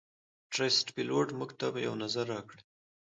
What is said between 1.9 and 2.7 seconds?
نظر راکړئ